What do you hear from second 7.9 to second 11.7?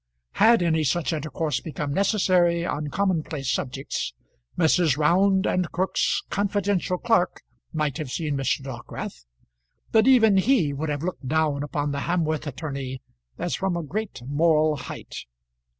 have seen Mr. Dockwrath, but even he would have looked down